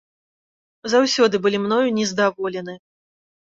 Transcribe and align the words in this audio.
Заўсёды 0.93 1.35
былі 1.45 1.61
мною 1.67 1.87
нездаволены. 2.01 2.79